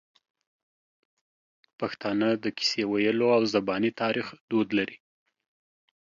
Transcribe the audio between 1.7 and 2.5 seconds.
پښتانه د